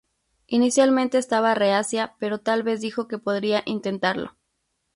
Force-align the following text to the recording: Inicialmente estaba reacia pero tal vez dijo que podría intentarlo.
Inicialmente 0.47 1.19
estaba 1.19 1.53
reacia 1.53 2.15
pero 2.17 2.39
tal 2.39 2.63
vez 2.63 2.81
dijo 2.81 3.07
que 3.07 3.19
podría 3.19 3.61
intentarlo. 3.67 4.35